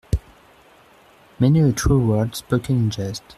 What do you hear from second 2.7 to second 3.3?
in jest.